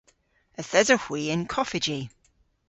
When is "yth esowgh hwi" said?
0.59-1.21